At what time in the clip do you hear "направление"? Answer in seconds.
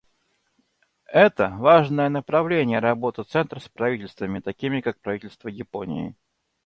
2.09-2.79